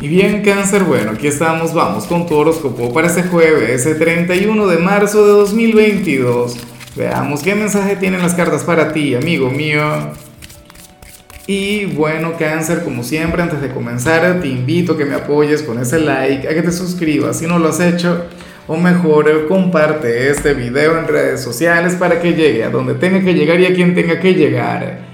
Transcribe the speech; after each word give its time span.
Y 0.00 0.06
bien, 0.06 0.42
cáncer, 0.42 0.84
bueno, 0.84 1.10
aquí 1.10 1.26
estamos, 1.26 1.74
vamos 1.74 2.04
con 2.04 2.24
tu 2.24 2.36
horóscopo 2.36 2.92
para 2.92 3.08
este 3.08 3.24
jueves, 3.24 3.84
ese 3.84 3.96
31 3.96 4.68
de 4.68 4.78
marzo 4.78 5.26
de 5.26 5.32
2022. 5.32 6.56
Veamos 6.94 7.42
qué 7.42 7.56
mensaje 7.56 7.96
tienen 7.96 8.22
las 8.22 8.34
cartas 8.34 8.62
para 8.62 8.92
ti, 8.92 9.16
amigo 9.16 9.50
mío. 9.50 9.82
Y 11.48 11.86
bueno, 11.86 12.34
cáncer, 12.38 12.84
como 12.84 13.02
siempre, 13.02 13.42
antes 13.42 13.60
de 13.60 13.70
comenzar, 13.70 14.40
te 14.40 14.46
invito 14.46 14.92
a 14.92 14.96
que 14.96 15.04
me 15.04 15.16
apoyes 15.16 15.62
con 15.62 15.80
ese 15.80 15.98
like, 15.98 16.46
a 16.46 16.54
que 16.54 16.62
te 16.62 16.70
suscribas 16.70 17.36
si 17.40 17.48
no 17.48 17.58
lo 17.58 17.70
has 17.70 17.80
hecho, 17.80 18.26
o 18.68 18.76
mejor, 18.76 19.48
comparte 19.48 20.30
este 20.30 20.54
video 20.54 20.96
en 20.96 21.08
redes 21.08 21.42
sociales 21.42 21.96
para 21.96 22.20
que 22.20 22.34
llegue 22.34 22.62
a 22.62 22.70
donde 22.70 22.94
tenga 22.94 23.20
que 23.20 23.34
llegar 23.34 23.58
y 23.58 23.66
a 23.66 23.74
quien 23.74 23.96
tenga 23.96 24.20
que 24.20 24.34
llegar. 24.34 25.07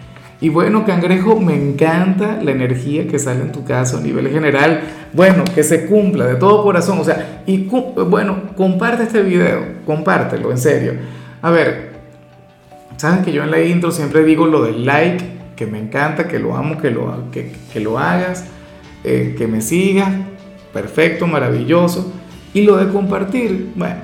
Y 0.45 0.51
bueno, 0.51 0.85
cangrejo, 0.85 1.41
me 1.41 1.55
encanta 1.55 2.39
la 2.43 2.51
energía 2.51 3.09
que 3.09 3.19
sale 3.19 3.41
en 3.41 3.51
tu 3.51 3.65
caso 3.65 3.97
a 3.97 4.03
nivel 4.03 4.29
general. 4.29 4.83
Bueno, 5.15 5.43
que 5.55 5.63
se 5.63 5.87
cumpla 5.87 6.27
de 6.27 6.35
todo 6.35 6.63
corazón. 6.63 6.99
O 6.99 7.05
sea, 7.05 7.43
y 7.47 7.67
bueno, 7.67 8.51
comparte 8.55 9.05
este 9.05 9.23
video, 9.23 9.65
compártelo, 9.87 10.51
en 10.51 10.59
serio. 10.59 10.93
A 11.41 11.51
ver, 11.51 11.93
sabes 12.99 13.25
que 13.25 13.33
yo 13.33 13.43
en 13.43 13.53
la 13.53 13.63
intro 13.63 13.91
siempre 13.91 14.23
digo 14.23 14.45
lo 14.45 14.65
del 14.65 14.85
like, 14.85 15.25
que 15.57 15.65
me 15.65 15.79
encanta, 15.79 16.29
que 16.29 16.39
lo 16.39 16.55
amo, 16.55 16.77
que 16.77 16.91
lo, 16.91 17.31
que 17.33 17.81
lo 17.81 17.99
hagas, 17.99 18.45
eh, 19.03 19.35
que 19.39 19.47
me 19.47 19.63
sigas. 19.63 20.13
Perfecto, 20.75 21.27
maravilloso. 21.27 22.13
Y 22.53 22.65
lo 22.65 22.77
de 22.77 22.93
compartir, 22.93 23.73
bueno, 23.77 23.97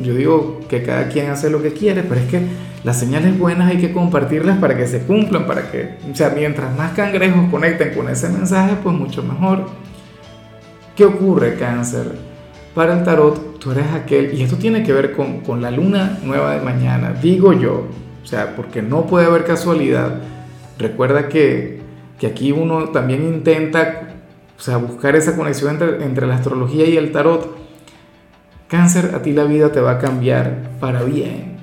yo 0.00 0.14
digo 0.14 0.60
que 0.68 0.82
cada 0.82 1.08
quien 1.08 1.30
hace 1.30 1.50
lo 1.50 1.62
que 1.62 1.72
quiere, 1.72 2.02
pero 2.02 2.20
es 2.20 2.26
que 2.28 2.42
las 2.84 2.98
señales 2.98 3.38
buenas 3.38 3.70
hay 3.70 3.78
que 3.78 3.92
compartirlas 3.92 4.58
para 4.58 4.76
que 4.76 4.86
se 4.86 5.00
cumplan, 5.00 5.46
para 5.46 5.70
que, 5.70 5.96
o 6.10 6.14
sea, 6.14 6.30
mientras 6.30 6.76
más 6.76 6.92
cangrejos 6.92 7.50
conecten 7.50 7.94
con 7.94 8.08
ese 8.08 8.28
mensaje, 8.28 8.76
pues 8.82 8.94
mucho 8.94 9.22
mejor. 9.22 9.66
¿Qué 10.94 11.04
ocurre, 11.04 11.56
cáncer? 11.56 12.12
Para 12.74 12.98
el 12.98 13.04
tarot, 13.04 13.58
tú 13.58 13.72
eres 13.72 13.86
aquel, 13.92 14.34
y 14.34 14.42
esto 14.42 14.56
tiene 14.56 14.82
que 14.84 14.92
ver 14.92 15.12
con, 15.12 15.40
con 15.40 15.60
la 15.60 15.70
luna 15.70 16.18
nueva 16.22 16.54
de 16.54 16.60
mañana, 16.60 17.12
digo 17.20 17.52
yo, 17.52 17.86
o 18.22 18.26
sea, 18.26 18.54
porque 18.54 18.82
no 18.82 19.06
puede 19.06 19.26
haber 19.26 19.44
casualidad. 19.44 20.20
Recuerda 20.78 21.28
que, 21.28 21.80
que 22.20 22.26
aquí 22.26 22.52
uno 22.52 22.90
también 22.90 23.22
intenta, 23.24 24.16
o 24.56 24.60
sea, 24.60 24.76
buscar 24.76 25.16
esa 25.16 25.34
conexión 25.34 25.70
entre, 25.72 26.04
entre 26.04 26.26
la 26.26 26.34
astrología 26.34 26.84
y 26.84 26.96
el 26.96 27.10
tarot. 27.10 27.56
Cáncer, 28.68 29.12
a 29.14 29.22
ti 29.22 29.32
la 29.32 29.44
vida 29.44 29.72
te 29.72 29.80
va 29.80 29.92
a 29.92 29.98
cambiar 29.98 30.70
para 30.78 31.02
bien 31.02 31.58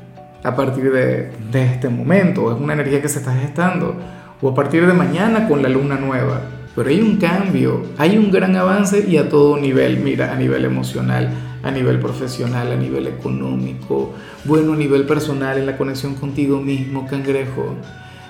a 0.46 0.56
partir 0.56 0.92
de, 0.92 1.32
este 1.54 1.90
momento, 1.90 2.52
es 2.52 2.62
una 2.62 2.74
energía 2.74 3.02
que 3.02 3.10
se 3.10 3.18
está 3.18 3.34
gestando, 3.34 3.96
o 4.40 4.50
a 4.50 4.54
partir 4.54 4.86
de 4.86 4.94
mañana 4.94 5.48
con 5.48 5.64
la 5.64 5.70
luna 5.70 5.96
nueva. 5.96 6.42
Pero 6.76 6.90
hay 6.90 7.02
un 7.02 7.18
cambio, 7.18 7.84
hay 7.98 8.16
un 8.16 8.30
gran 8.30 8.56
avance 8.56 9.06
y 9.08 9.18
a 9.18 9.28
todo 9.28 9.58
nivel, 9.58 9.98
mira, 9.98 10.32
a 10.32 10.36
nivel 10.36 10.64
emocional, 10.66 11.32
a 11.64 11.72
nivel 11.72 12.00
profesional, 12.00 12.72
a 12.72 12.76
nivel 12.76 13.08
económico, 13.08 14.14
bueno, 14.44 14.74
a 14.74 14.76
nivel 14.76 15.06
personal, 15.06 15.58
en 15.58 15.66
la 15.66 15.78
conexión 15.78 16.14
contigo 16.14 16.62
mismo, 16.62 17.08
cangrejo. 17.08 17.76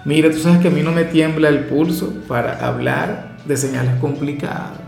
Mira, 0.06 0.32
tú 0.32 0.38
sabes 0.38 0.60
que 0.60 0.70
a 0.70 0.72
mí 0.72 0.84
no 0.84 0.94
me 0.94 1.04
tiembla 1.04 1.50
el 1.50 1.66
pulso 1.66 2.14
para 2.30 2.66
hablar 2.66 3.36
de 3.46 3.58
señales 3.58 3.96
complicadas. 4.00 4.80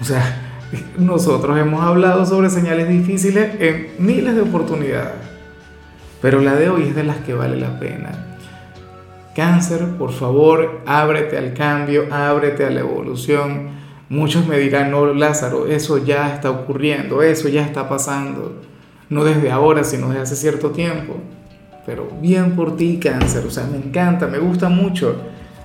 O 0.00 0.04
sea, 0.04 0.49
nosotros 0.98 1.58
hemos 1.58 1.82
hablado 1.82 2.24
sobre 2.26 2.50
señales 2.50 2.88
difíciles 2.88 3.50
en 3.60 3.88
miles 3.98 4.34
de 4.34 4.42
oportunidades 4.42 5.30
pero 6.20 6.40
la 6.40 6.54
de 6.54 6.68
hoy 6.68 6.88
es 6.88 6.94
de 6.94 7.04
las 7.04 7.18
que 7.18 7.34
vale 7.34 7.56
la 7.56 7.78
pena. 7.78 8.12
Cáncer, 9.34 9.96
por 9.98 10.12
favor, 10.12 10.80
ábrete 10.86 11.38
al 11.38 11.54
cambio, 11.54 12.12
ábrete 12.12 12.66
a 12.66 12.70
la 12.70 12.80
evolución. 12.80 13.80
Muchos 14.08 14.46
me 14.46 14.58
dirán, 14.58 14.90
no, 14.90 15.14
Lázaro, 15.14 15.66
eso 15.66 15.98
ya 15.98 16.34
está 16.34 16.50
ocurriendo, 16.50 17.22
eso 17.22 17.48
ya 17.48 17.64
está 17.64 17.88
pasando. 17.88 18.60
No 19.08 19.24
desde 19.24 19.50
ahora, 19.50 19.82
sino 19.82 20.08
desde 20.08 20.22
hace 20.22 20.36
cierto 20.36 20.70
tiempo. 20.70 21.16
Pero 21.86 22.08
bien 22.20 22.54
por 22.54 22.76
ti, 22.76 22.98
cáncer. 23.02 23.46
O 23.46 23.50
sea, 23.50 23.64
me 23.64 23.78
encanta, 23.78 24.26
me 24.26 24.38
gusta 24.38 24.68
mucho 24.68 25.16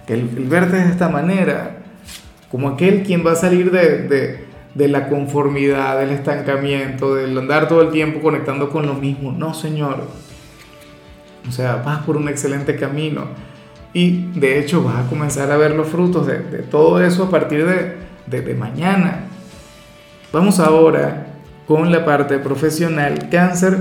el, 0.08 0.24
verte 0.48 0.78
de 0.78 0.90
esta 0.90 1.10
manera, 1.10 1.80
como 2.50 2.70
aquel 2.70 3.04
quien 3.04 3.26
va 3.26 3.34
a 3.34 3.36
salir 3.36 3.72
de, 3.72 4.46
de 4.76 4.88
la 4.88 5.10
conformidad, 5.10 6.00
del 6.00 6.12
estancamiento, 6.12 7.16
del 7.16 7.36
andar 7.36 7.68
todo 7.68 7.82
el 7.82 7.92
tiempo 7.92 8.22
conectando 8.22 8.70
con 8.70 8.86
lo 8.86 8.94
mismo. 8.94 9.32
No, 9.32 9.54
Señor 9.54 10.06
o 11.48 11.52
sea, 11.52 11.78
vas 11.78 12.00
por 12.04 12.18
un 12.18 12.28
excelente 12.28 12.76
camino 12.76 13.26
y 13.94 14.32
de 14.34 14.60
hecho 14.60 14.84
vas 14.84 15.06
a 15.06 15.10
comenzar 15.10 15.52
a 15.52 15.58
ver 15.58 15.72
los 15.72 15.88
frutos 15.88 16.28
de, 16.28 16.38
todo 16.70 17.04
eso 17.04 17.26
a 17.26 17.30
partir 17.30 17.66
de, 17.66 18.42
de, 18.42 18.54
mañana. 18.56 19.26
Vamos 20.34 20.60
ahora 20.60 21.28
con 21.68 21.92
la 21.92 22.04
parte 22.04 22.40
profesional 22.40 23.30
cáncer 23.30 23.78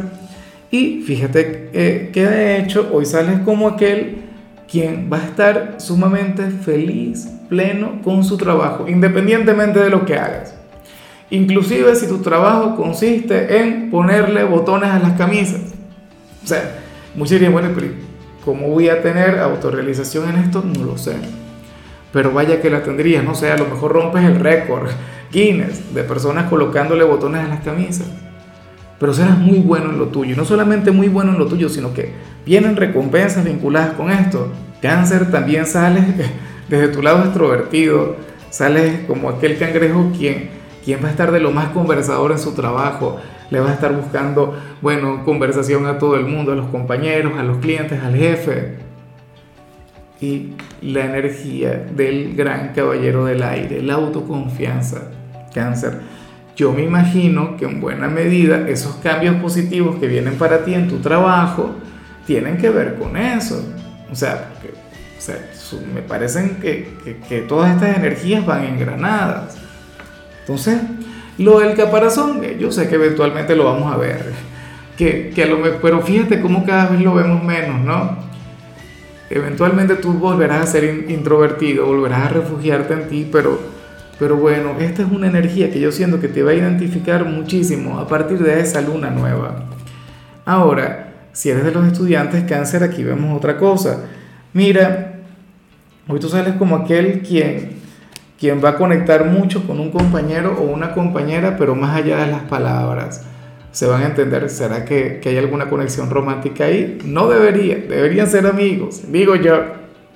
y 0.71 1.03
fíjate 1.03 1.71
eh, 1.73 2.11
que 2.13 2.27
de 2.27 2.59
hecho 2.59 2.91
hoy 2.93 3.07
sales 3.07 3.41
como 3.41 3.69
aquel 3.69 4.23
quien 4.71 5.09
va 5.13 5.19
a 5.19 5.25
estar 5.25 5.75
sumamente 5.79 6.51
feliz, 6.51 7.29
pleno 7.49 8.01
con 8.03 8.25
su 8.25 8.37
trabajo, 8.37 8.89
independientemente 8.89 9.81
de 9.81 9.91
lo 9.91 10.05
que 10.05 10.17
hagas. 10.17 10.55
Inclusive 11.35 11.95
si 11.97 12.07
tu 12.07 12.19
trabajo 12.19 12.77
consiste 12.77 13.61
en 13.61 13.91
ponerle 13.91 14.45
botones 14.45 14.91
a 14.91 14.99
las 14.99 15.13
camisas. 15.13 15.75
O 16.43 16.47
sea, 16.47 16.85
Muchos 17.15 17.31
dirían, 17.31 17.53
bueno, 17.53 17.71
pero 17.75 17.87
¿cómo 18.45 18.69
voy 18.69 18.89
a 18.89 19.01
tener 19.01 19.39
autorrealización 19.39 20.31
en 20.31 20.37
esto? 20.37 20.65
No 20.65 20.85
lo 20.85 20.99
sé. 20.99 21.15
Pero 22.13 22.33
vaya 22.33 22.61
que 22.61 22.71
la 22.71 22.83
tendrías, 22.83 23.23
no 23.23 23.37
sé, 23.37 23.53
a 23.53 23.57
lo 23.57 23.67
mejor 23.67 23.93
rompes 23.93 24.25
el 24.25 24.41
récord 24.41 24.89
Guinness 25.33 25.95
de 25.95 26.03
personas 26.03 26.49
colocándole 26.49 27.05
botones 27.05 27.45
a 27.45 27.49
las 27.49 27.61
camisas. 27.61 28.09
Pero 28.99 29.15
serás 29.15 29.39
muy 29.39 29.59
bueno 29.59 29.91
en 29.91 29.99
lo 29.99 30.07
tuyo. 30.07 30.35
Y 30.35 30.37
no 30.37 30.45
solamente 30.45 30.91
muy 30.91 31.09
bueno 31.09 31.33
en 31.33 31.39
lo 31.39 31.47
tuyo, 31.47 31.69
sino 31.69 31.95
que 31.95 32.13
vienen 32.45 32.77
recompensas 32.77 33.45
vinculadas 33.45 33.93
con 33.93 34.11
esto. 34.11 34.53
Cáncer 34.83 35.31
también 35.31 35.67
sale 35.67 36.01
desde 36.69 36.89
tu 36.89 37.01
lado 37.01 37.23
extrovertido, 37.23 38.17
sales 38.51 39.03
como 39.07 39.29
aquel 39.29 39.57
cangrejo 39.57 40.11
quien, 40.17 40.51
quien 40.85 41.03
va 41.03 41.09
a 41.09 41.11
estar 41.11 41.33
de 41.33 41.41
lo 41.41 41.51
más 41.51 41.69
conversador 41.69 42.33
en 42.33 42.39
su 42.39 42.53
trabajo, 42.53 43.19
le 43.51 43.61
vas 43.61 43.71
a 43.71 43.75
estar 43.75 43.95
buscando, 43.95 44.57
bueno, 44.83 45.25
conversación 45.25 45.87
a 45.87 45.99
todo 45.99 46.17
el 46.17 46.27
mundo, 46.27 46.53
a 46.53 46.57
los 46.57 46.67
compañeros, 46.67 47.33
a 47.39 47.43
los 47.43 47.59
clientes, 47.59 48.03
al 48.03 48.15
jefe. 48.17 48.77
Y 50.21 50.53
la 50.83 51.05
energía 51.07 51.87
del 51.95 52.35
gran 52.35 52.73
caballero 52.75 53.25
del 53.25 53.43
aire, 53.43 53.83
la 53.83 53.95
autoconfianza, 53.95 55.11
cáncer. 55.55 56.01
Yo 56.57 56.73
me 56.73 56.83
imagino 56.83 57.57
que 57.57 57.65
en 57.65 57.81
buena 57.81 58.09
medida 58.09 58.69
esos 58.69 58.97
cambios 58.97 59.37
positivos 59.37 59.97
que 59.97 60.07
vienen 60.07 60.35
para 60.35 60.65
ti 60.65 60.75
en 60.75 60.89
tu 60.89 60.99
trabajo 60.99 61.75
tienen 62.27 62.59
que 62.59 62.71
ver 62.71 62.95
con 62.95 63.17
eso. 63.17 63.61
O 64.11 64.15
sea, 64.15 64.51
me 65.95 66.03
parecen 66.03 66.57
que, 66.61 66.97
que, 67.03 67.17
que 67.29 67.41
todas 67.41 67.73
estas 67.75 67.97
energías 67.97 68.45
van 68.47 68.65
engranadas. 68.65 69.64
Entonces, 70.45 70.79
lo 71.39 71.61
del 71.61 71.75
caparazón, 71.75 72.45
eh, 72.45 72.57
yo 72.61 72.71
sé 72.71 72.89
que 72.89 72.97
eventualmente 72.97 73.57
lo 73.57 73.65
vamos 73.65 73.93
a 73.93 73.97
ver, 73.97 74.33
que, 74.97 75.33
que 75.35 75.47
lo, 75.47 75.59
pero 75.81 76.03
fíjate 76.03 76.41
cómo 76.41 76.65
cada 76.65 76.91
vez 76.91 77.01
lo 77.01 77.15
vemos 77.15 77.43
menos, 77.43 77.81
¿no? 77.81 78.19
Eventualmente 79.31 79.97
tú 79.97 80.13
volverás 80.13 80.61
a 80.61 80.67
ser 80.67 81.07
introvertido, 81.09 81.87
volverás 81.87 82.27
a 82.27 82.29
refugiarte 82.29 82.93
en 82.93 83.09
ti, 83.09 83.29
pero, 83.33 83.59
pero 84.19 84.37
bueno, 84.37 84.75
esta 84.79 85.03
es 85.03 85.11
una 85.11 85.27
energía 85.27 85.71
que 85.71 85.81
yo 85.81 85.91
siento 85.91 86.21
que 86.21 86.29
te 86.29 86.43
va 86.43 86.51
a 86.51 86.55
identificar 86.55 87.25
muchísimo 87.25 87.99
a 87.99 88.07
partir 88.07 88.39
de 88.39 88.61
esa 88.61 88.83
luna 88.83 89.11
nueva. 89.11 89.65
Ahora, 90.45 91.15
si 91.33 91.51
eres 91.51 91.65
de 91.65 91.73
los 91.73 91.87
estudiantes 91.87 92.45
cáncer, 92.45 92.85
aquí 92.85 93.03
vemos 93.03 93.37
otra 93.37 93.57
cosa. 93.57 94.05
Mira, 94.53 95.15
hoy 96.07 96.21
tú 96.21 96.29
sales 96.29 96.55
como 96.55 96.77
aquel 96.77 97.23
quien 97.23 97.84
quien 98.45 98.63
va 98.63 98.69
a 98.69 98.77
conectar 98.77 99.25
mucho 99.25 99.67
con 99.67 99.81
un 99.81 99.91
compañero 99.91 100.55
o 100.59 100.65
una 100.65 100.93
compañera, 100.93 101.57
pero 101.57 101.75
más 101.75 101.97
allá 101.97 102.19
de 102.19 102.31
las 102.31 102.43
palabras. 102.43 103.25
Se 103.73 103.87
van 103.87 104.03
a 104.03 104.05
entender, 104.05 104.51
¿será 104.51 104.85
que, 104.85 105.19
que 105.19 105.31
hay 105.31 105.39
alguna 105.39 105.71
conexión 105.71 106.11
romántica 106.11 106.65
ahí? 106.65 106.99
No 107.07 107.27
debería, 107.27 107.77
deberían 107.77 108.27
ser 108.27 108.47
amigos, 108.47 109.11
digo 109.11 109.35
yo. 109.35 109.63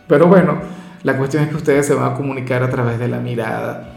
Pero 0.06 0.26
bueno, 0.26 0.58
la 1.04 1.16
cuestión 1.16 1.42
es 1.42 1.48
que 1.48 1.56
ustedes 1.56 1.86
se 1.86 1.94
van 1.94 2.12
a 2.12 2.14
comunicar 2.16 2.62
a 2.62 2.68
través 2.68 2.98
de 2.98 3.08
la 3.08 3.18
mirada, 3.18 3.94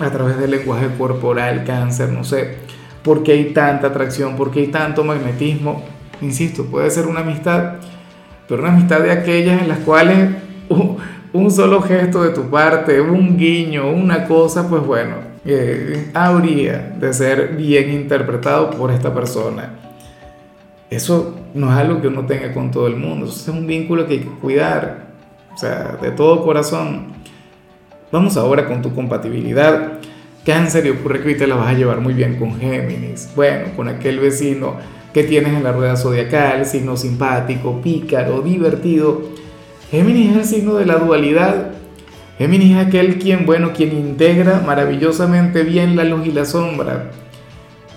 a 0.00 0.10
través 0.10 0.36
del 0.40 0.50
lenguaje 0.50 0.88
corporal, 0.98 1.62
cáncer, 1.62 2.08
no 2.08 2.24
sé. 2.24 2.56
¿Por 3.04 3.22
qué 3.22 3.34
hay 3.34 3.44
tanta 3.52 3.86
atracción? 3.86 4.34
¿Por 4.34 4.50
qué 4.50 4.62
hay 4.62 4.66
tanto 4.66 5.04
magnetismo? 5.04 5.84
Insisto, 6.22 6.64
puede 6.64 6.90
ser 6.90 7.06
una 7.06 7.20
amistad, 7.20 7.74
pero 8.48 8.62
una 8.62 8.72
amistad 8.72 8.98
de 8.98 9.12
aquellas 9.12 9.62
en 9.62 9.68
las 9.68 9.78
cuales 9.78 10.28
un 11.32 11.50
solo 11.50 11.82
gesto 11.82 12.22
de 12.22 12.30
tu 12.30 12.50
parte, 12.50 13.00
un 13.00 13.36
guiño, 13.36 13.90
una 13.90 14.26
cosa, 14.26 14.68
pues 14.68 14.84
bueno, 14.84 15.16
eh, 15.44 16.10
habría 16.14 16.94
de 16.98 17.12
ser 17.12 17.56
bien 17.56 17.92
interpretado 17.92 18.70
por 18.70 18.90
esta 18.90 19.14
persona. 19.14 19.74
Eso 20.90 21.36
no 21.54 21.70
es 21.70 21.76
algo 21.76 22.00
que 22.00 22.08
uno 22.08 22.26
tenga 22.26 22.52
con 22.52 22.70
todo 22.70 22.88
el 22.88 22.96
mundo, 22.96 23.26
eso 23.26 23.36
es 23.36 23.48
un 23.48 23.66
vínculo 23.66 24.06
que 24.06 24.14
hay 24.14 24.20
que 24.20 24.38
cuidar, 24.40 25.10
o 25.54 25.56
sea, 25.56 25.98
de 26.02 26.10
todo 26.10 26.44
corazón. 26.44 27.12
Vamos 28.10 28.36
ahora 28.36 28.66
con 28.66 28.82
tu 28.82 28.92
compatibilidad. 28.92 30.00
Cáncer 30.44 30.86
y 30.86 30.90
ocurre 30.90 31.20
que 31.20 31.28
hoy 31.28 31.36
te 31.36 31.46
la 31.46 31.54
vas 31.54 31.68
a 31.68 31.74
llevar 31.74 32.00
muy 32.00 32.14
bien 32.14 32.36
con 32.36 32.58
Géminis. 32.58 33.30
Bueno, 33.36 33.68
con 33.76 33.88
aquel 33.88 34.18
vecino 34.18 34.76
que 35.12 35.22
tienes 35.22 35.54
en 35.54 35.62
la 35.62 35.70
rueda 35.70 35.96
zodiacal, 35.96 36.66
signo 36.66 36.96
simpático, 36.96 37.80
pícaro, 37.80 38.40
divertido. 38.40 39.22
Géminis 39.90 40.30
es 40.30 40.36
el 40.36 40.44
signo 40.44 40.74
de 40.74 40.86
la 40.86 40.96
dualidad. 40.96 41.72
Géminis 42.38 42.76
es 42.76 42.86
aquel 42.86 43.18
quien, 43.18 43.44
bueno, 43.44 43.72
quien 43.72 43.92
integra 43.92 44.62
maravillosamente 44.64 45.64
bien 45.64 45.96
la 45.96 46.04
luz 46.04 46.26
y 46.26 46.32
la 46.32 46.44
sombra. 46.44 47.10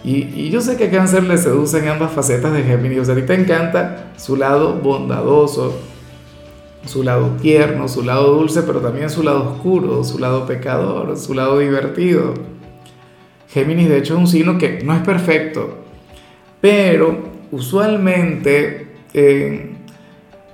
Y, 0.03 0.49
yo 0.49 0.59
sé 0.59 0.75
que 0.75 0.85
a 0.85 0.91
Cáncer 0.91 1.23
le 1.23 1.37
seducen 1.37 1.87
ambas 1.87 2.11
facetas 2.11 2.51
de 2.51 2.63
Géminis. 2.63 2.99
O 2.99 3.05
sea, 3.05 3.13
a 3.13 3.17
ti 3.17 3.23
te 3.23 3.35
encanta 3.35 4.11
su 4.17 4.35
lado 4.35 4.79
bondadoso, 4.81 5.79
su 6.85 7.03
lado 7.03 7.37
tierno, 7.41 7.87
su 7.87 8.03
lado 8.03 8.33
dulce, 8.33 8.63
pero 8.63 8.79
también 8.79 9.09
su 9.09 9.21
lado 9.21 9.51
oscuro, 9.51 10.03
su 10.03 10.17
lado 10.17 10.47
pecador, 10.47 11.15
su 11.15 11.35
lado 11.35 11.59
divertido. 11.59 12.33
Géminis, 13.49 13.87
de 13.87 13.99
hecho, 13.99 14.15
es 14.15 14.19
un 14.19 14.27
signo 14.27 14.57
que 14.57 14.81
no 14.83 14.95
es 14.95 15.01
perfecto, 15.01 15.77
pero 16.59 17.19
usualmente 17.51 18.87
eh, 19.13 19.72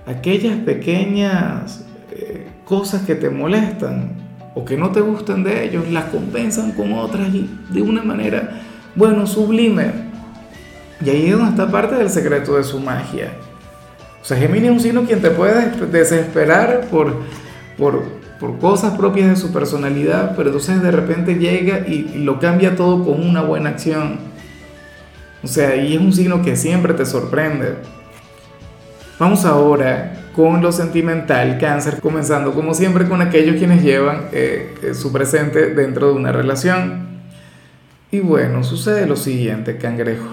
aquellas 0.10 0.58
pequeñas 0.60 1.86
eh, 2.12 2.48
cosas 2.66 3.04
que 3.04 3.16
te 3.16 3.30
molestan 3.30 4.12
o 4.56 4.66
que 4.66 4.76
no 4.76 4.92
te 4.92 5.02
gustan 5.02 5.44
de 5.44 5.66
ellos, 5.66 5.90
las 5.92 6.06
compensan 6.06 6.72
con 6.72 6.94
otras 6.94 7.32
de 7.32 7.82
una 7.82 8.04
manera, 8.04 8.62
bueno, 8.96 9.28
sublime. 9.28 10.10
Y 11.06 11.10
ahí 11.10 11.26
es 11.28 11.32
donde 11.34 11.52
está 11.52 11.72
parte 11.72 11.96
del 11.96 12.10
secreto 12.10 12.58
de 12.58 12.64
su 12.64 12.80
magia. 12.80 13.34
O 14.22 14.26
sea, 14.26 14.38
Géminis 14.38 14.70
es 14.70 14.72
un 14.72 14.80
signo 14.80 15.04
quien 15.04 15.22
te 15.22 15.30
puede 15.30 15.72
desesperar 15.92 16.88
por, 16.90 17.16
por, 17.78 18.04
por 18.40 18.58
cosas 18.58 18.98
propias 18.98 19.30
de 19.30 19.36
su 19.36 19.54
personalidad, 19.54 20.36
pero 20.36 20.50
entonces 20.50 20.82
de 20.82 20.92
repente 20.92 21.36
llega 21.36 21.88
y, 21.88 22.12
y 22.16 22.24
lo 22.24 22.40
cambia 22.40 22.76
todo 22.76 23.06
con 23.06 23.26
una 23.26 23.44
buena 23.44 23.70
acción. 23.70 24.18
O 25.42 25.48
sea, 25.48 25.76
y 25.76 25.94
es 25.94 26.02
un 26.02 26.12
signo 26.12 26.42
que 26.42 26.56
siempre 26.58 26.94
te 26.94 27.06
sorprende. 27.06 27.76
Vamos 29.20 29.44
ahora 29.44 30.14
con 30.34 30.62
lo 30.62 30.72
sentimental, 30.72 31.58
cáncer, 31.58 32.00
comenzando 32.00 32.54
como 32.54 32.74
siempre 32.74 33.06
con 33.06 33.22
aquellos 33.22 33.58
quienes 33.58 33.84
llevan 33.84 34.30
eh, 34.32 34.74
eh, 34.82 34.94
su 34.94 35.12
presente 35.12 35.72
dentro 35.76 36.08
de 36.08 36.14
una 36.14 36.32
relación. 36.32 37.20
Y 38.12 38.22
bueno, 38.22 38.64
sucede 38.64 39.06
lo 39.06 39.18
siguiente, 39.18 39.78
cangrejo. 39.78 40.26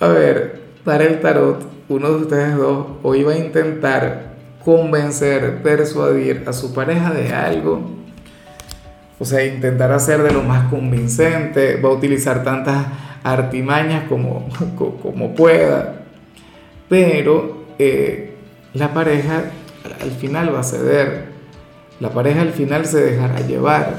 A 0.00 0.08
ver, 0.08 0.62
para 0.84 1.04
el 1.04 1.20
tarot, 1.20 1.64
uno 1.88 2.08
de 2.08 2.16
ustedes 2.16 2.56
dos 2.56 2.88
hoy 3.04 3.22
va 3.22 3.34
a 3.34 3.38
intentar 3.38 4.34
convencer, 4.64 5.62
persuadir 5.62 6.42
a 6.48 6.52
su 6.52 6.74
pareja 6.74 7.12
de 7.12 7.32
algo. 7.32 7.88
O 9.20 9.24
sea, 9.24 9.46
intentar 9.46 9.92
hacer 9.92 10.24
de 10.24 10.32
lo 10.32 10.42
más 10.42 10.68
convincente, 10.70 11.76
va 11.76 11.90
a 11.90 11.92
utilizar 11.92 12.42
tantas 12.42 12.84
artimañas 13.22 14.08
como, 14.08 14.48
como 15.00 15.36
pueda, 15.36 16.00
pero 16.88 17.55
eh, 17.78 18.34
la 18.74 18.92
pareja 18.92 19.44
al 20.00 20.10
final 20.10 20.54
va 20.54 20.60
a 20.60 20.64
ceder, 20.64 21.26
la 22.00 22.10
pareja 22.10 22.42
al 22.42 22.52
final 22.52 22.86
se 22.86 23.00
dejará 23.00 23.40
llevar, 23.40 23.94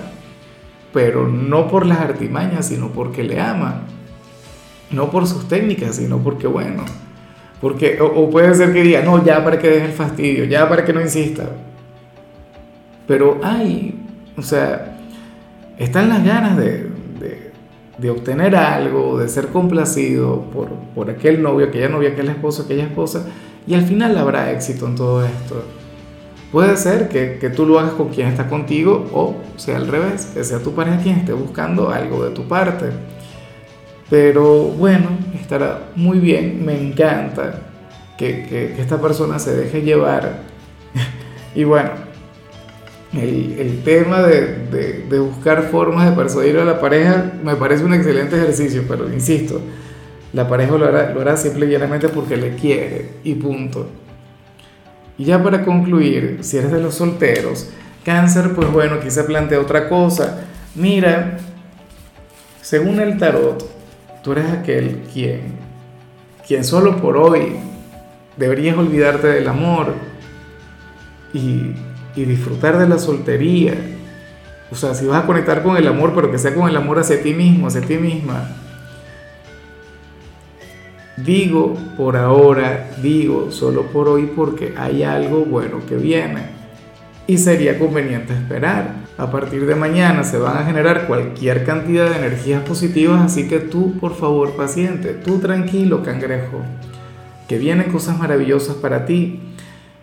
pero 0.93 1.27
no 1.27 1.67
por 1.67 1.85
las 1.85 1.99
artimañas, 1.99 2.67
sino 2.67 2.89
porque 2.89 3.23
le 3.23 3.39
ama, 3.39 3.83
no 4.91 5.09
por 5.09 5.27
sus 5.27 5.47
técnicas, 5.47 5.95
sino 5.95 6.19
porque, 6.19 6.47
bueno, 6.47 6.83
porque, 7.61 7.99
o, 8.01 8.29
puede 8.29 8.53
ser 8.55 8.73
que 8.73 8.83
diga, 8.83 9.01
no, 9.01 9.23
ya 9.23 9.43
para 9.43 9.59
que 9.59 9.69
deje 9.69 9.85
el 9.85 9.93
fastidio, 9.93 10.45
ya 10.45 10.67
para 10.69 10.85
que 10.85 10.93
no 10.93 11.01
insista, 11.01 11.49
pero 13.07 13.39
hay, 13.43 13.99
o 14.37 14.41
sea, 14.41 14.97
están 15.77 16.09
las 16.09 16.23
ganas 16.23 16.57
de, 16.57 16.89
de 17.97 18.09
obtener 18.11 18.55
algo, 18.55 19.17
de 19.17 19.27
ser 19.27 19.47
complacido 19.47 20.41
por, 20.51 20.69
por 20.93 21.09
aquel 21.09 21.41
novio, 21.41 21.67
aquella 21.67 21.89
novia, 21.89 22.09
aquel 22.09 22.29
esposo, 22.29 22.63
aquella 22.63 22.83
esposa, 22.83 23.25
y 23.67 23.75
al 23.75 23.83
final 23.83 24.17
habrá 24.17 24.51
éxito 24.51 24.87
en 24.87 24.95
todo 24.95 25.25
esto. 25.25 25.63
Puede 26.51 26.77
ser 26.77 27.09
que, 27.09 27.37
que, 27.39 27.49
tú 27.49 27.65
lo 27.65 27.77
hagas 27.77 27.93
con 27.93 28.07
quien 28.09 28.29
está 28.29 28.47
contigo 28.47 29.09
o 29.13 29.35
sea 29.57 29.75
al 29.75 29.87
revés, 29.87 30.27
que 30.33 30.43
sea 30.43 30.59
tu 30.59 30.73
pareja 30.73 30.97
quien 31.03 31.17
esté 31.17 31.33
buscando 31.33 31.89
algo 31.89 32.23
de 32.23 32.31
tu 32.31 32.47
parte. 32.47 32.85
Pero 34.09 34.63
bueno, 34.63 35.09
estará 35.39 35.89
muy 35.95 36.19
bien, 36.19 36.65
me 36.65 36.79
encanta 36.81 37.59
que, 38.17 38.43
que, 38.43 38.73
que 38.73 38.81
esta 38.81 39.01
persona 39.01 39.37
se 39.39 39.53
deje 39.55 39.81
llevar. 39.81 40.43
y 41.55 41.65
bueno, 41.65 41.91
el, 43.13 43.81
tema 43.83 44.21
de, 44.23 45.05
buscar 45.19 45.63
formas 45.69 46.09
de 46.09 46.15
persuadir 46.15 46.57
a 46.57 46.65
la 46.65 46.79
pareja 46.79 47.33
me 47.43 47.55
parece 47.55 47.83
un 47.83 47.93
excelente 47.93 48.35
ejercicio, 48.35 48.83
pero 48.87 49.11
insisto, 49.11 49.61
la 50.33 50.47
pareja 50.47 50.77
lo 50.77 50.85
hará, 50.85 51.13
lo 51.13 51.37
simple 51.37 51.65
y 51.65 51.69
llanamente 51.69 52.09
porque 52.09 52.37
le 52.37 52.55
quiere 52.55 53.09
y 53.23 53.35
punto. 53.35 53.87
Y 55.17 55.25
ya 55.25 55.41
para 55.41 55.63
concluir, 55.63 56.39
si 56.41 56.57
eres 56.57 56.71
de 56.71 56.81
los 56.81 56.95
solteros, 56.95 57.69
cáncer, 58.03 58.53
pues 58.53 58.71
bueno, 58.71 58.97
se 59.07 59.23
plantea 59.23 59.59
otra 59.59 59.89
cosa. 59.89 60.45
Mira, 60.75 61.37
según 62.61 62.99
el 62.99 63.17
tarot, 63.17 63.67
tú 64.23 64.33
eres 64.33 64.51
aquel 64.51 65.03
quien, 65.11 65.53
quien 66.47 66.63
solo 66.63 66.97
por 66.97 67.17
hoy 67.17 67.57
deberías 68.35 68.77
olvidarte 68.77 69.27
del 69.27 69.47
amor 69.47 69.93
y 71.33 71.73
y 72.17 72.25
disfrutar 72.25 72.77
de 72.79 72.89
la 72.89 72.97
soltería. 72.97 73.75
O 74.71 74.75
sea, 74.75 74.93
si 74.93 75.05
vas 75.05 75.23
a 75.23 75.25
conectar 75.25 75.63
con 75.63 75.77
el 75.77 75.87
amor, 75.87 76.13
pero 76.13 76.31
que 76.31 76.39
sea 76.39 76.53
con 76.53 76.67
el 76.67 76.75
amor 76.75 76.99
hacia 76.99 77.21
ti 77.21 77.33
mismo, 77.33 77.67
hacia 77.67 77.81
ti 77.81 77.97
misma. 77.97 78.49
Digo 81.17 81.75
por 81.97 82.15
ahora, 82.15 82.91
digo 83.01 83.51
solo 83.51 83.87
por 83.87 84.07
hoy 84.07 84.31
porque 84.35 84.75
hay 84.77 85.01
algo 85.01 85.45
bueno 85.45 85.79
que 85.87 85.95
viene. 85.95 86.43
Y 87.25 87.39
sería 87.39 87.79
conveniente 87.79 88.33
esperar. 88.33 89.07
A 89.17 89.31
partir 89.31 89.65
de 89.65 89.73
mañana 89.73 90.23
se 90.23 90.37
van 90.37 90.57
a 90.57 90.63
generar 90.63 91.07
cualquier 91.07 91.65
cantidad 91.65 92.07
de 92.07 92.17
energías 92.17 92.61
positivas, 92.61 93.19
así 93.19 93.47
que 93.47 93.59
tú, 93.59 93.97
por 93.99 94.15
favor, 94.15 94.51
paciente, 94.51 95.13
tú 95.13 95.39
tranquilo, 95.39 96.03
cangrejo, 96.03 96.61
que 97.47 97.57
vienen 97.57 97.91
cosas 97.91 98.19
maravillosas 98.19 98.75
para 98.75 99.05
ti. 99.05 99.41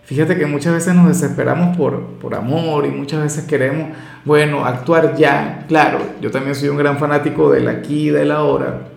Fíjate 0.03 0.35
que 0.35 0.45
muchas 0.45 0.73
veces 0.73 0.95
nos 0.95 1.07
desesperamos 1.07 1.77
por, 1.77 2.01
por 2.19 2.35
amor 2.35 2.85
y 2.85 2.89
muchas 2.89 3.23
veces 3.23 3.45
queremos, 3.45 3.97
bueno, 4.25 4.65
actuar 4.65 5.15
ya. 5.15 5.63
Claro, 5.69 5.99
yo 6.19 6.29
también 6.29 6.55
soy 6.55 6.67
un 6.67 6.77
gran 6.77 6.97
fanático 6.97 7.49
del 7.51 7.69
aquí 7.69 8.09
y 8.09 8.11
del 8.11 8.31
ahora. 8.31 8.94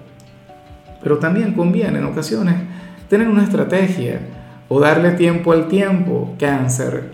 Pero 1.03 1.19
también 1.19 1.53
conviene 1.53 1.99
en 1.99 2.05
ocasiones 2.05 2.55
tener 3.09 3.29
una 3.29 3.45
estrategia 3.45 4.21
o 4.69 4.81
darle 4.81 5.13
tiempo 5.13 5.53
al 5.53 5.69
tiempo, 5.69 6.35
cáncer. 6.39 7.11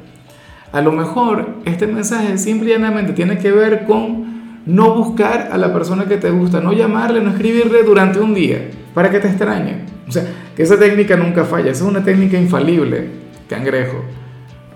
A 0.72 0.80
lo 0.80 0.92
mejor 0.92 1.56
este 1.64 1.86
mensaje 1.86 2.36
simplemente 2.38 3.12
tiene 3.12 3.38
que 3.38 3.52
ver 3.52 3.84
con 3.84 4.24
no 4.66 4.94
buscar 4.94 5.50
a 5.52 5.58
la 5.58 5.72
persona 5.72 6.06
que 6.06 6.16
te 6.16 6.30
gusta, 6.30 6.60
no 6.60 6.72
llamarle, 6.72 7.20
no 7.20 7.30
escribirle 7.30 7.82
durante 7.84 8.18
un 8.18 8.34
día 8.34 8.70
para 8.92 9.10
que 9.10 9.20
te 9.20 9.28
extrañe. 9.28 9.84
O 10.08 10.12
sea, 10.12 10.24
que 10.56 10.62
esa 10.62 10.78
técnica 10.78 11.16
nunca 11.16 11.44
falla, 11.44 11.70
esa 11.70 11.84
es 11.84 11.90
una 11.90 12.02
técnica 12.02 12.38
infalible 12.38 13.08
cangrejo. 13.48 14.04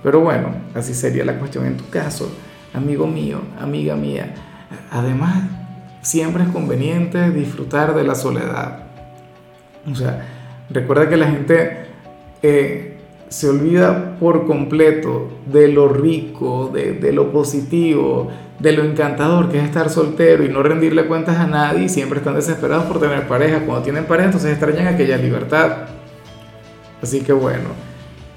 Pero 0.03 0.21
bueno, 0.21 0.51
así 0.75 0.95
sería 0.95 1.25
la 1.25 1.39
cuestión 1.39 1.67
en 1.67 1.77
tu 1.77 1.89
caso, 1.89 2.31
amigo 2.75 3.07
mío, 3.07 3.41
amiga 3.61 3.97
mía. 3.97 4.35
Además, 4.91 5.43
siempre 6.03 6.45
es 6.45 6.51
conveniente 6.51 7.31
disfrutar 7.31 7.95
de 7.95 8.05
la 8.05 8.15
soledad. 8.15 8.88
O 9.91 9.95
sea, 9.95 10.27
recuerda 10.71 11.09
que 11.09 11.17
la 11.17 11.29
gente 11.29 11.87
eh, 12.43 12.99
se 13.29 13.49
olvida 13.49 14.17
por 14.19 14.47
completo 14.47 15.29
de 15.47 15.69
lo 15.69 15.89
rico, 15.89 16.71
de, 16.73 16.93
de, 16.93 17.13
lo 17.13 17.31
positivo, 17.31 18.31
de 18.59 18.73
lo 18.73 18.85
encantador 18.85 19.51
que 19.51 19.59
es 19.59 19.65
estar 19.65 19.91
soltero 19.91 20.45
y 20.45 20.49
no 20.49 20.63
rendirle 20.63 21.07
cuentas 21.07 21.37
a 21.37 21.47
nadie 21.47 21.89
siempre 21.89 22.19
están 22.19 22.35
desesperados 22.35 22.85
por 22.85 23.01
tener 23.01 23.27
pareja. 23.29 23.61
Cuando 23.61 23.83
tienen 23.83 24.05
pareja, 24.05 24.27
entonces 24.27 24.51
extrañan 24.51 24.89
aquella 24.89 25.17
libertad. 25.17 25.89
Así 27.03 27.21
que 27.21 27.33
bueno, 27.33 27.69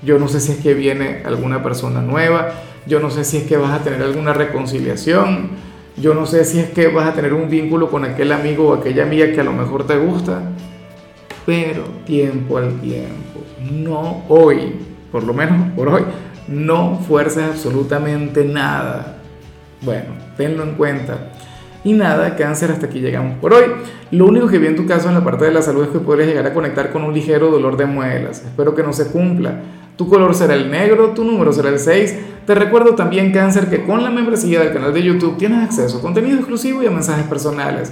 yo 0.04 0.20
no 0.20 0.28
sé 0.28 0.40
si 0.40 0.52
es 0.54 0.58
que 0.60 0.74
viene 0.74 1.22
alguna 1.26 1.64
persona 1.64 2.02
nueva, 2.02 2.54
yo 2.86 3.00
no 3.00 3.10
sé 3.10 3.24
si 3.24 3.38
es 3.38 3.44
que 3.44 3.58
vas 3.58 3.72
a 3.72 3.84
tener 3.84 4.02
alguna 4.02 4.34
reconciliación, 4.34 5.50
yo 5.98 6.14
no 6.14 6.26
sé 6.26 6.46
si 6.46 6.60
es 6.60 6.70
que 6.70 6.88
vas 6.88 7.08
a 7.08 7.14
tener 7.14 7.34
un 7.34 7.50
vínculo 7.50 7.90
con 7.90 8.06
aquel 8.06 8.32
amigo 8.32 8.70
o 8.70 8.74
aquella 8.74 9.04
amiga 9.04 9.32
que 9.32 9.42
a 9.42 9.44
lo 9.44 9.54
mejor 9.54 9.86
te 9.86 9.98
gusta, 9.98 10.42
pero 11.46 11.84
tiempo 12.06 12.58
al 12.58 12.80
tiempo, 12.82 13.42
no 13.72 14.24
hoy, 14.30 14.76
por 15.12 15.24
lo 15.24 15.34
menos 15.34 15.72
por 15.76 15.90
hoy, 15.90 16.04
no 16.48 17.00
fuerces 17.08 17.44
absolutamente 17.44 18.44
nada. 18.46 19.18
Bueno, 19.82 20.10
tenlo 20.38 20.64
en 20.64 20.76
cuenta. 20.76 21.32
Y 21.84 21.94
nada, 21.94 22.36
cáncer, 22.36 22.70
hasta 22.72 22.86
aquí 22.86 23.00
llegamos 23.00 23.40
por 23.40 23.54
hoy. 23.54 23.66
Lo 24.12 24.28
único 24.28 24.48
que 24.48 24.60
vi 24.60 24.68
en 24.68 24.76
tu 24.76 24.86
caso 24.86 25.08
en 25.08 25.16
la 25.16 25.24
parte 25.24 25.46
de 25.46 25.52
la 25.52 25.64
salud 25.64 25.84
es 25.84 25.90
que 25.90 26.00
podrías 26.00 26.28
llegar 26.28 26.46
a 26.46 26.54
conectar 26.54 26.92
con 26.92 27.04
un 27.04 27.14
ligero 27.14 27.50
dolor 27.50 27.76
de 27.76 27.86
muelas. 27.86 28.44
Espero 28.46 28.76
que 28.76 28.84
no 28.84 28.94
se 28.94 29.08
cumpla 29.08 29.62
Tu 29.98 30.08
color 30.08 30.36
será 30.36 30.54
el 30.54 30.70
negro, 30.70 31.10
tu 31.10 31.24
número 31.24 31.52
será 31.52 31.70
el 31.70 31.80
6. 31.80 32.20
Te 32.46 32.54
recuerdo 32.54 32.94
también, 32.94 33.32
cáncer, 33.32 33.68
que 33.68 33.84
con 33.84 34.04
la 34.04 34.12
membresía 34.12 34.60
del 34.60 34.74
canal 34.74 34.94
de 34.94 35.02
YouTube 35.02 35.38
tienes 35.38 35.64
acceso 35.64 35.98
a 35.98 36.02
contenido 36.02 36.38
exclusivo 36.38 36.84
y 36.84 36.88
a 36.88 36.92
mensajes 36.92 37.26
personales. 37.26 37.92